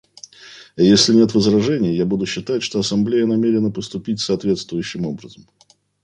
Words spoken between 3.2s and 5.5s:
намерена поступить соответствующим образом.